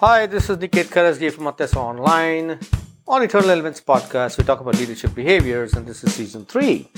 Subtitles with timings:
[0.00, 2.56] Hi, this is Niket Karajagi from AtyaasaaOnline.
[3.06, 6.90] On Eternal Elements podcast, we talk about leadership behaviors, and this is season three.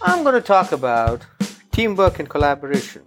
[0.00, 1.26] I'm going to talk about
[1.72, 3.02] teamwork and collaboration.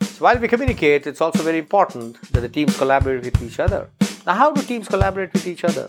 [0.00, 3.90] So, while we communicate, it's also very important that the teams collaborate with each other.
[4.24, 5.86] Now, how do teams collaborate with each other?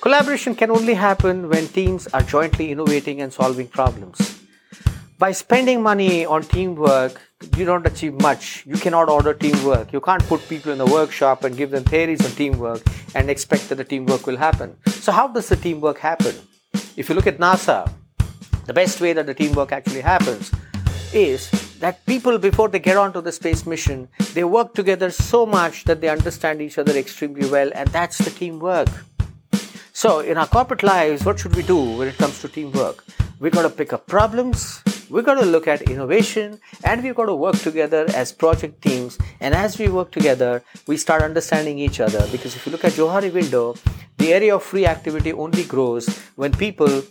[0.00, 4.40] Collaboration can only happen when teams are jointly innovating and solving problems.
[5.18, 7.20] By spending money on teamwork,
[7.56, 8.64] you don't achieve much.
[8.66, 9.92] You cannot order teamwork.
[9.92, 12.82] You can't put people in the workshop and give them theories on teamwork
[13.14, 14.76] and expect that the teamwork will happen.
[14.86, 16.34] So, how does the teamwork happen?
[16.96, 17.90] If you look at NASA,
[18.66, 20.52] the best way that the teamwork actually happens
[21.14, 25.84] is that people, before they get onto the space mission, they work together so much
[25.84, 28.88] that they understand each other extremely well, and that's the teamwork.
[29.92, 33.04] So, in our corporate lives, what should we do when it comes to teamwork?
[33.38, 37.26] We've got to pick up problems, we've got to look at innovation, and we've got
[37.26, 39.18] to work together as project teams.
[39.40, 42.26] And as we work together, we start understanding each other.
[42.30, 43.74] Because if you look at Johari window,
[44.18, 47.02] the area of free activity only grows when people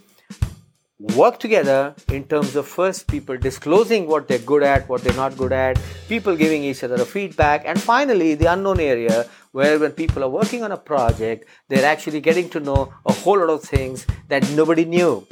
[1.15, 5.37] work together in terms of first people disclosing what they're good at, what they're not
[5.37, 9.91] good at, people giving each other a feedback, and finally the unknown area where when
[9.91, 13.63] people are working on a project, they're actually getting to know a whole lot of
[13.63, 15.25] things that nobody knew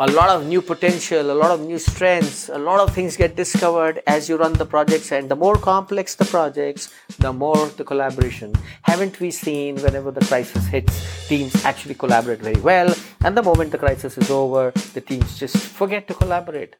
[0.00, 3.34] a lot of new potential, a lot of new strengths, a lot of things get
[3.34, 5.10] discovered as you run the projects.
[5.10, 8.54] And the more complex the projects, the more the collaboration.
[8.82, 13.72] Haven't we seen whenever the crisis hits, teams actually collaborate very well, and the moment
[13.72, 16.76] the crisis is over, the teams just forget to collaborate.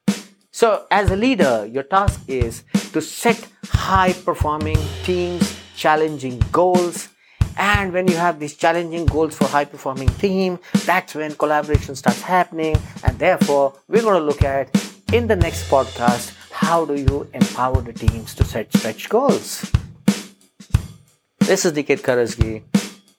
[0.52, 7.08] So, as a leader, your task is to set high performing teams, challenging goals,
[7.58, 12.22] and when you have these challenging goals for high performing team, that's when collaboration starts
[12.22, 12.76] happening.
[13.02, 14.70] And therefore, we're going to look at
[15.12, 19.70] in the next podcast how do you empower the teams to set stretch goals.
[21.40, 22.62] This is Niket Karajagi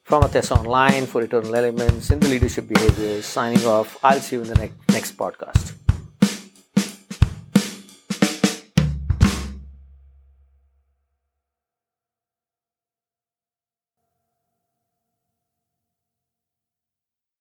[0.03, 3.97] from AtyaasaaOnline for Eternal Elements in the Leadership Behaviors signing off.
[4.03, 5.78] I'll see you in the next, next podcast.